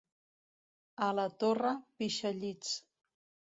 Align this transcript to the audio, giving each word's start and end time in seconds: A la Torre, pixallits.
A 1.09 1.09
la 1.19 1.27
Torre, 1.45 1.75
pixallits. 2.01 2.75